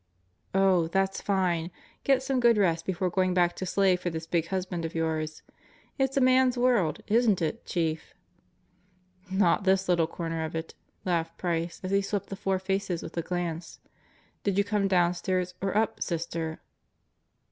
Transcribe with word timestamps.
"Oh, 0.55 0.87
that's 0.87 1.21
fine. 1.21 1.69
Get 2.03 2.23
some 2.23 2.39
good 2.39 2.57
rest 2.57 2.87
before 2.87 3.11
going 3.11 3.35
back 3.35 3.55
to 3.57 3.67
slave 3.67 3.99
for 3.99 4.09
this 4.09 4.25
big 4.25 4.47
husband 4.47 4.83
of 4.83 4.95
yours. 4.95 5.43
It's 5.99 6.17
a 6.17 6.21
man's 6.21 6.57
world, 6.57 7.03
isn't 7.05 7.39
it, 7.39 7.67
Chief?" 7.67 8.15
"Not 9.29 9.63
this 9.63 9.87
little 9.87 10.07
corner 10.07 10.43
of 10.43 10.55
it," 10.55 10.73
laughed 11.05 11.37
Price 11.37 11.79
as 11.83 11.91
he 11.91 12.01
swept 12.01 12.29
the 12.29 12.35
four 12.35 12.57
faces 12.57 13.03
with 13.03 13.15
a 13.15 13.21
glance. 13.21 13.77
"Did 14.43 14.57
you 14.57 14.63
come 14.63 14.87
downstairs 14.87 15.53
or 15.61 15.77
up, 15.77 16.01
Sister?" 16.01 16.61